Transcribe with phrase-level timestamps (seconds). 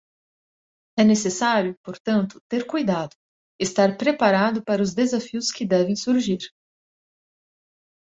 [0.97, 3.15] É necessário, portanto, ter cuidado,
[3.59, 6.41] estar preparado para os desafios que devem surgir.